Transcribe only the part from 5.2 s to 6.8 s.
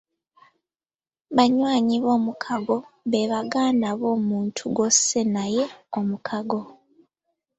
naye omukago.